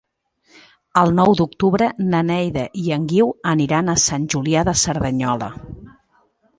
El 1.01 1.11
nou 1.19 1.33
d'octubre 1.41 1.91
na 2.07 2.23
Neida 2.31 2.65
i 2.87 2.87
en 2.97 3.07
Guiu 3.13 3.31
aniran 3.55 3.95
a 3.95 3.99
Sant 4.09 4.29
Julià 4.35 4.69
de 4.73 4.79
Cerdanyola. 4.87 5.55